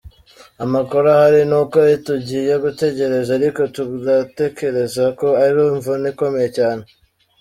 Amakuru 0.63 1.05
ahari 1.15 1.41
ni 1.49 1.55
uko 1.61 1.77
tugiye 2.07 2.53
gutegereza, 2.63 3.29
ariko 3.39 3.61
turatekereza 3.75 5.03
ko 5.19 5.27
ari 5.43 5.59
imvune 5.73 6.05
ikomeye 6.13 6.49
cyane". 6.57 6.83